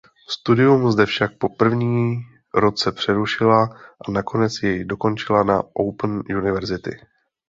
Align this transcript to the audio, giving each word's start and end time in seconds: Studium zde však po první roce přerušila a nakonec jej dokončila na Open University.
Studium 0.29 0.91
zde 0.91 1.05
však 1.05 1.37
po 1.37 1.49
první 1.49 2.19
roce 2.53 2.91
přerušila 2.91 3.63
a 4.07 4.11
nakonec 4.11 4.63
jej 4.63 4.85
dokončila 4.85 5.43
na 5.43 5.61
Open 5.73 6.23
University. 6.37 6.97